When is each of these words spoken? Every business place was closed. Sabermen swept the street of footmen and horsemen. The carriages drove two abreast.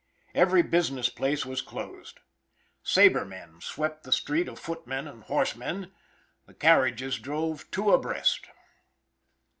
Every 0.33 0.63
business 0.63 1.09
place 1.09 1.45
was 1.45 1.61
closed. 1.61 2.21
Sabermen 2.83 3.61
swept 3.61 4.01
the 4.01 4.11
street 4.11 4.47
of 4.47 4.57
footmen 4.57 5.07
and 5.07 5.21
horsemen. 5.25 5.91
The 6.47 6.55
carriages 6.55 7.19
drove 7.19 7.69
two 7.69 7.91
abreast. 7.91 8.47